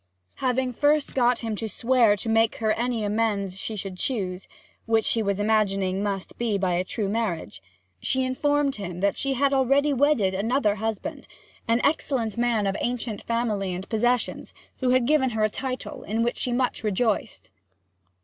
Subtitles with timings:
[0.37, 4.47] Having first got him to swear to make her any amends she should choose
[4.87, 7.61] (which he was imagining must be by a true marriage),
[7.99, 11.27] she informed him that she had already wedded another husband,
[11.67, 16.23] an excellent man of ancient family and possessions, who had given her a title, in
[16.23, 17.51] which she much rejoiced.